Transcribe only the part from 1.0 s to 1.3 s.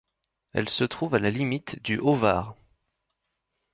à la